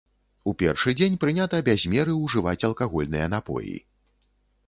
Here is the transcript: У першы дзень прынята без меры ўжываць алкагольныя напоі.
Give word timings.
У 0.51 0.53
першы 0.61 0.93
дзень 1.01 1.17
прынята 1.23 1.59
без 1.67 1.85
меры 1.93 2.15
ўжываць 2.23 2.65
алкагольныя 2.71 3.27
напоі. 3.37 3.77